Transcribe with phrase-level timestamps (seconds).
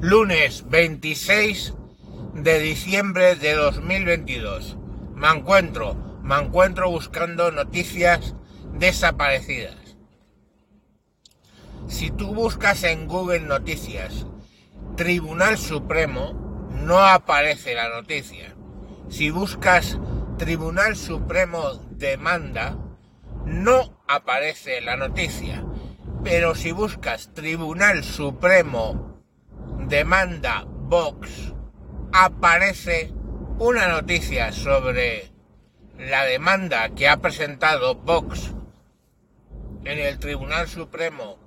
[0.00, 1.74] lunes 26
[2.34, 4.76] de diciembre de 2022.
[5.16, 8.36] Me encuentro, me encuentro buscando noticias
[8.74, 9.96] desaparecidas.
[11.88, 14.26] Si tú buscas en Google Noticias
[14.96, 18.54] Tribunal Supremo, no aparece la noticia.
[19.08, 19.98] Si buscas
[20.36, 22.76] Tribunal Supremo demanda,
[23.46, 25.64] no aparece la noticia.
[26.22, 29.07] Pero si buscas Tribunal Supremo
[29.88, 31.52] demanda Vox,
[32.12, 33.10] aparece
[33.58, 35.30] una noticia sobre
[35.98, 38.52] la demanda que ha presentado Vox
[39.84, 41.38] en el Tribunal Supremo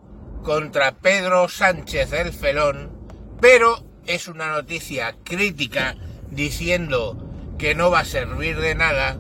[0.44, 2.92] contra Pedro Sánchez el Felón,
[3.40, 5.96] pero es una noticia crítica
[6.32, 9.18] diciendo que no va a servir de nada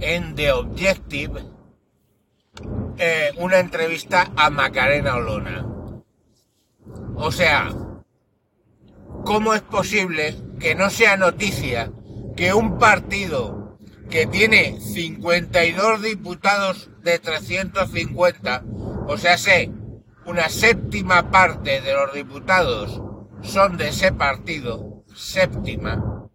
[0.00, 1.42] en The Objective
[2.96, 5.73] eh, una entrevista a Macarena Olona.
[7.26, 7.72] O sea,
[9.24, 11.90] ¿cómo es posible que no sea noticia
[12.36, 13.78] que un partido
[14.10, 18.64] que tiene 52 diputados de 350,
[19.08, 19.70] o sea, sé,
[20.26, 23.00] una séptima parte de los diputados
[23.40, 26.28] son de ese partido, séptima.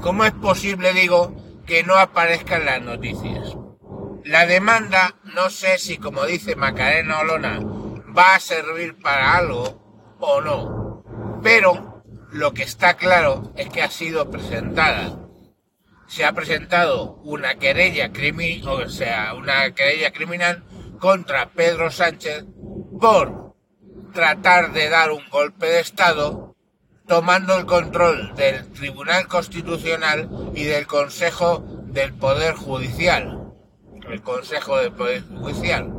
[0.00, 3.54] ¿Cómo es posible, digo, que no aparezcan las noticias?
[4.24, 7.60] La demanda, no sé si como dice Macarena Olona,
[8.16, 11.04] va a servir para algo o no,
[11.42, 15.20] pero lo que está claro es que ha sido presentada.
[16.06, 18.62] Se ha presentado una querella criminal,
[20.98, 22.44] contra Pedro Sánchez
[23.00, 23.54] por
[24.12, 26.54] tratar de dar un golpe de Estado
[27.06, 33.52] tomando el control del Tribunal Constitucional y del Consejo del Poder Judicial.
[34.08, 35.93] El Consejo del Poder Judicial.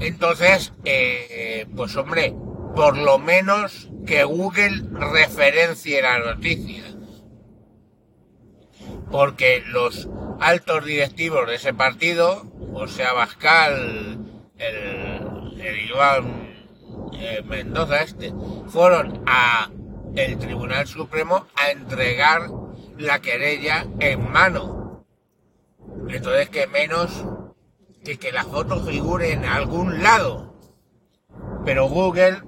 [0.00, 2.34] Entonces, eh, pues hombre,
[2.74, 6.84] por lo menos que Google referencie la noticia.
[9.10, 10.08] Porque los
[10.40, 14.18] altos directivos de ese partido, o sea, Bascal,
[14.58, 15.90] el, el
[17.12, 18.32] eh, Mendoza este,
[18.68, 19.70] fueron a
[20.16, 22.48] el Tribunal Supremo a entregar
[22.98, 25.04] la querella en mano.
[26.08, 27.24] Entonces, que menos
[28.04, 30.54] que que la foto figure en algún lado.
[31.64, 32.42] Pero Google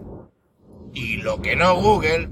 [0.93, 2.31] y lo que no Google,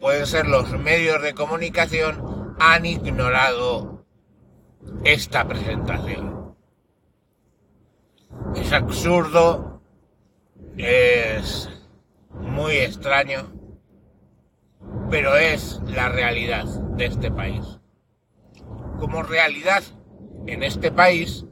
[0.00, 4.06] pueden ser los medios de comunicación, han ignorado
[5.04, 6.56] esta presentación.
[8.54, 9.82] Es absurdo,
[10.78, 11.68] es
[12.32, 13.52] muy extraño,
[15.10, 16.64] pero es la realidad
[16.96, 17.80] de este país.
[18.98, 19.82] Como realidad
[20.46, 21.44] en este país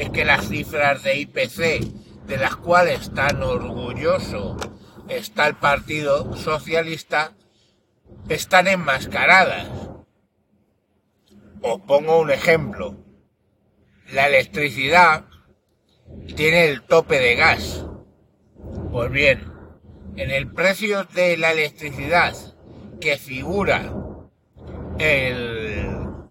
[0.00, 4.56] es que las cifras de IPC, de las cuales tan orgulloso
[5.08, 7.34] está el Partido Socialista
[8.30, 9.68] están enmascaradas.
[11.60, 12.96] Os pongo un ejemplo.
[14.10, 15.26] La electricidad
[16.34, 17.84] tiene el tope de gas.
[18.90, 19.52] Pues bien,
[20.16, 22.34] en el precio de la electricidad
[23.02, 23.92] que figura
[24.98, 26.30] en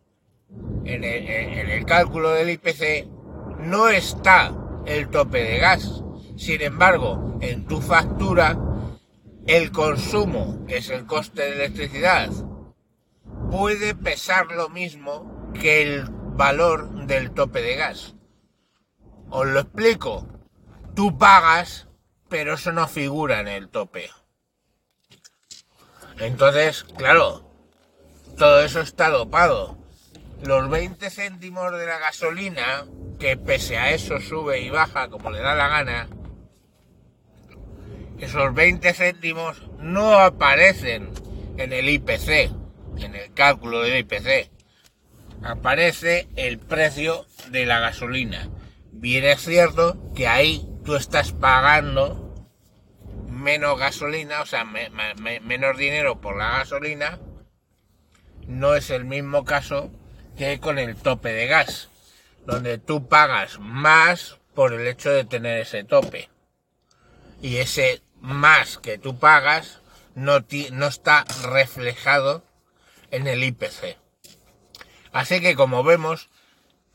[0.85, 3.18] el cálculo del IPC
[3.59, 4.53] no está
[4.85, 6.03] el tope de gas.
[6.37, 8.57] Sin embargo, en tu factura
[9.45, 12.29] el consumo, que es el coste de electricidad,
[13.51, 18.15] puede pesar lo mismo que el valor del tope de gas.
[19.29, 20.27] Os lo explico.
[20.95, 21.87] Tú pagas,
[22.29, 24.09] pero eso no figura en el tope.
[26.19, 27.49] Entonces, claro,
[28.37, 29.77] todo eso está dopado.
[30.43, 32.85] Los 20 céntimos de la gasolina,
[33.19, 36.09] que pese a eso sube y baja como le da la gana,
[38.19, 41.11] esos 20 céntimos no aparecen
[41.57, 42.51] en el IPC,
[42.97, 44.49] en el cálculo del IPC.
[45.43, 48.49] Aparece el precio de la gasolina.
[48.91, 52.47] Bien es cierto que ahí tú estás pagando
[53.29, 57.19] menos gasolina, o sea, menos dinero por la gasolina.
[58.47, 59.91] No es el mismo caso
[60.37, 61.89] que con el tope de gas,
[62.49, 66.29] donde tú pagas más por el hecho de tener ese tope.
[67.41, 69.81] Y ese más que tú pagas
[70.15, 72.43] no, no está reflejado
[73.11, 73.97] en el IPC.
[75.11, 76.29] Así que como vemos,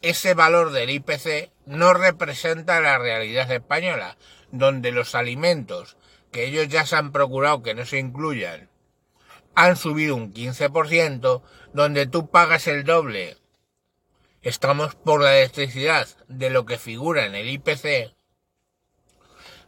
[0.03, 4.17] ese valor del IPC no representa la realidad española,
[4.51, 5.97] donde los alimentos
[6.33, 8.69] que ellos ya se han procurado que no se incluyan
[9.55, 11.43] han subido un 15%,
[11.73, 13.37] donde tú pagas el doble.
[14.45, 18.15] Estamos por la electricidad de lo que figura en el IPC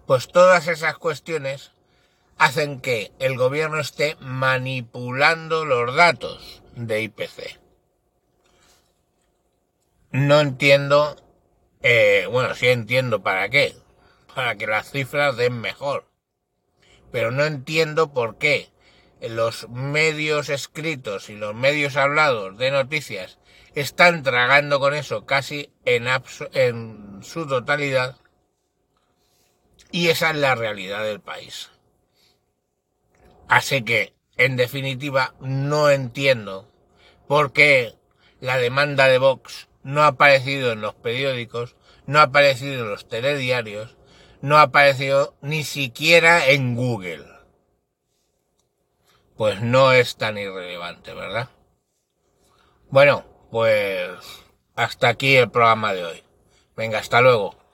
[0.06, 1.73] Pues todas esas cuestiones
[2.37, 7.58] hacen que el gobierno esté manipulando los datos de IPC.
[10.11, 11.17] No entiendo,
[11.81, 13.75] eh, bueno, sí entiendo para qué,
[14.34, 16.06] para que las cifras den mejor,
[17.11, 18.69] pero no entiendo por qué
[19.23, 23.38] los medios escritos y los medios hablados de noticias
[23.76, 26.08] están tragando con eso casi en,
[26.55, 28.17] en su totalidad
[29.93, 31.70] y esa es la realidad del país.
[33.49, 36.73] Así que, en definitiva, no entiendo
[37.28, 37.94] por qué
[38.40, 41.76] la demanda de Vox no ha aparecido en los periódicos,
[42.06, 43.99] no ha aparecido en los telediarios,
[44.40, 47.26] no ha aparecido ni siquiera en Google.
[49.37, 51.50] Pues no es tan irrelevante, ¿verdad?
[52.88, 54.11] Bueno, pues
[54.75, 56.23] hasta aquí el programa de hoy.
[56.77, 57.66] Venga, hasta luego.